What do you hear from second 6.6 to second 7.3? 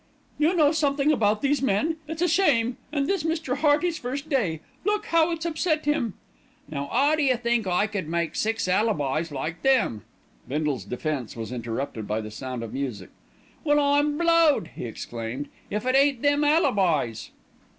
"Now 'ow